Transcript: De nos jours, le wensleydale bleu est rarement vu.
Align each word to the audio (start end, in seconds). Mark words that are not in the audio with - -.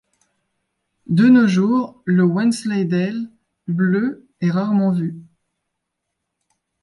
De 1.05 1.25
nos 1.27 1.45
jours, 1.45 2.01
le 2.05 2.23
wensleydale 2.23 3.29
bleu 3.67 4.27
est 4.41 4.49
rarement 4.49 4.89
vu. 4.91 5.15